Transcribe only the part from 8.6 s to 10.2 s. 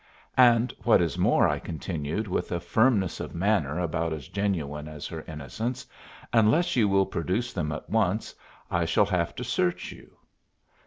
I shall have to search you."